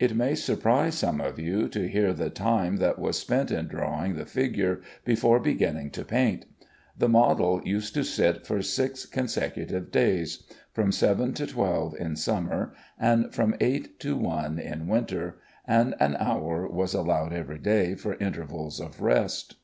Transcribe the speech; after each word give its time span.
It 0.00 0.16
may 0.16 0.34
surprise 0.34 0.96
some 0.96 1.20
of 1.20 1.38
you 1.38 1.68
to 1.68 1.86
hear 1.86 2.12
the 2.12 2.28
time 2.28 2.78
that 2.78 2.98
was 2.98 3.16
spent 3.16 3.52
in 3.52 3.68
drawing 3.68 4.16
the 4.16 4.26
figure 4.26 4.80
before 5.04 5.38
beginning 5.38 5.90
to 5.92 6.04
paint. 6.04 6.44
The 6.98 7.08
model 7.08 7.62
used 7.64 7.94
to 7.94 8.02
sit 8.02 8.44
for 8.48 8.62
six 8.62 9.06
consecutive 9.06 9.92
days: 9.92 10.42
from 10.72 10.90
seven 10.90 11.34
to 11.34 11.46
twelve 11.46 11.94
in 12.00 12.16
summer, 12.16 12.74
and 12.98 13.32
from 13.32 13.54
eight 13.60 14.00
to 14.00 14.16
one 14.16 14.58
in 14.58 14.88
winter, 14.88 15.38
and 15.68 15.94
an 16.00 16.16
hour 16.18 16.66
was 16.66 16.92
allowed 16.92 17.32
every 17.32 17.60
day 17.60 17.94
for 17.94 18.14
intervals 18.14 18.80
of 18.80 19.00
rest. 19.00 19.54